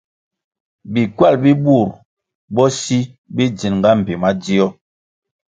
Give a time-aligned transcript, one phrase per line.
[0.91, 1.87] Bi ckywal bi bur
[2.55, 2.97] bo si
[3.35, 4.65] bi dzininga mbpi madzio.